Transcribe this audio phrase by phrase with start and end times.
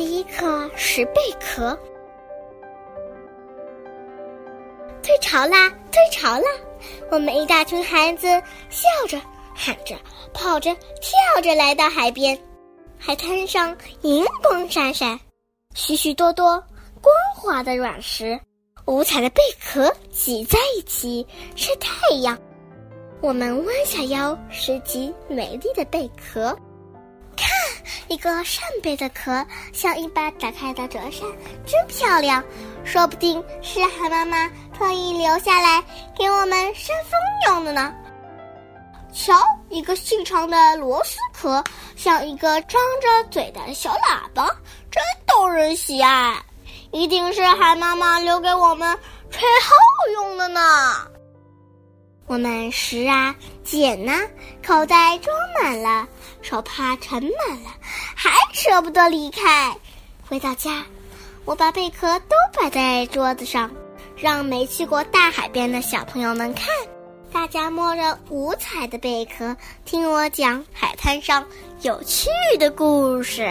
[0.00, 1.78] 第一课是贝壳。
[5.02, 6.46] 退潮啦，退潮啦！
[7.10, 8.26] 我们一大群孩子
[8.70, 9.20] 笑着、
[9.54, 9.94] 喊着、
[10.32, 12.40] 跑着、跳着来到海边。
[12.98, 15.20] 海滩上银光闪闪，
[15.74, 16.58] 许许多多
[17.02, 18.40] 光滑的卵石，
[18.86, 22.38] 五彩的贝壳挤在一起晒太阳。
[23.20, 26.56] 我们弯下腰拾起美丽的贝壳。
[28.10, 31.22] 一个扇贝的壳像一把打开的折扇，
[31.64, 32.42] 真漂亮。
[32.84, 35.80] 说不定是海妈妈特意留下来
[36.18, 37.12] 给我们扇风
[37.46, 37.94] 用的呢。
[39.12, 41.62] 瞧，一个细长的螺丝壳，
[41.94, 44.48] 像一个张着嘴的小喇叭，
[44.90, 46.36] 真逗人喜爱。
[46.90, 48.98] 一定是海妈妈留给我们
[49.30, 49.72] 吹号
[50.14, 50.60] 用的呢。
[52.26, 54.28] 我们拾啊捡呐，
[54.64, 56.08] 口袋装满了，
[56.42, 57.70] 手帕盛满了，
[58.60, 59.74] 舍不得离开。
[60.28, 60.84] 回到家，
[61.46, 63.70] 我把贝壳都摆在桌子上，
[64.14, 66.66] 让没去过大海边的小朋友们看。
[67.32, 71.42] 大家摸着五彩的贝壳，听我讲海滩上
[71.80, 73.50] 有趣的故事。